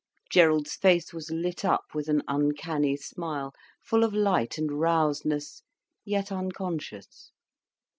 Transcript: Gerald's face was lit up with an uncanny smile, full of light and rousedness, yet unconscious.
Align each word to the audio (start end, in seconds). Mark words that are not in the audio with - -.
Gerald's 0.31 0.73
face 0.73 1.13
was 1.13 1.29
lit 1.29 1.63
up 1.63 1.83
with 1.93 2.07
an 2.07 2.23
uncanny 2.27 2.97
smile, 2.97 3.53
full 3.83 4.03
of 4.03 4.15
light 4.15 4.57
and 4.57 4.71
rousedness, 4.79 5.61
yet 6.03 6.31
unconscious. 6.31 7.29